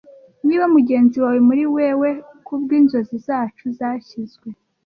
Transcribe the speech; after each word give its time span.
niba 0.47 0.65
mugenzi 0.75 1.15
wawe 1.23 1.39
muri 1.47 1.63
wewe 1.75 2.09
kubwinzozi 2.45 3.15
zacu 3.27 3.63
zashyizwe 3.77 4.47